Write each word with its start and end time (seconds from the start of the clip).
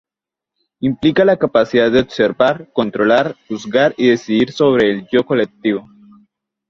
Implica 0.79 1.23
la 1.23 1.37
capacidad 1.37 1.91
de 1.91 1.99
observar, 1.99 2.71
controlar, 2.73 3.35
juzgar 3.47 3.93
y 3.99 4.07
decidir 4.09 4.51
sobre 4.51 4.89
el 4.91 5.07
yo 5.11 5.23
colectivo. 5.27 5.87